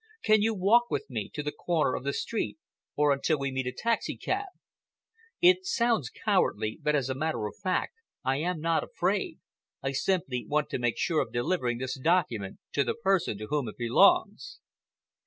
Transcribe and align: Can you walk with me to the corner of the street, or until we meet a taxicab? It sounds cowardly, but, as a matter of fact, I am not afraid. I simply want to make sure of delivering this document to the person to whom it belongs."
Can 0.23 0.41
you 0.41 0.55
walk 0.55 0.89
with 0.89 1.07
me 1.11 1.29
to 1.35 1.43
the 1.43 1.51
corner 1.51 1.93
of 1.93 2.03
the 2.03 2.11
street, 2.13 2.57
or 2.95 3.11
until 3.11 3.37
we 3.37 3.51
meet 3.51 3.67
a 3.67 3.71
taxicab? 3.71 4.47
It 5.43 5.63
sounds 5.63 6.09
cowardly, 6.09 6.79
but, 6.81 6.95
as 6.95 7.07
a 7.07 7.13
matter 7.13 7.45
of 7.45 7.53
fact, 7.61 7.93
I 8.23 8.37
am 8.37 8.59
not 8.59 8.83
afraid. 8.83 9.37
I 9.83 9.91
simply 9.91 10.43
want 10.49 10.69
to 10.69 10.79
make 10.79 10.97
sure 10.97 11.21
of 11.21 11.31
delivering 11.31 11.77
this 11.77 11.99
document 11.99 12.57
to 12.71 12.83
the 12.83 12.95
person 12.95 13.37
to 13.37 13.45
whom 13.51 13.67
it 13.67 13.77
belongs." 13.77 14.57